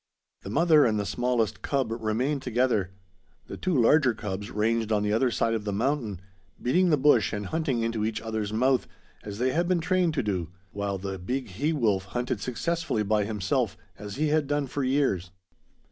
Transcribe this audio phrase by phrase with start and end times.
[0.41, 2.89] The mother and the smallest cub remained together;
[3.45, 6.19] the two larger cubs ranged on the other side of the mountain,
[6.59, 8.87] beating the bush and hunting into each other's mouth,
[9.23, 13.25] as they had been trained to do; while the big he wolf hunted successfully by
[13.25, 15.29] himself, as he had done for years.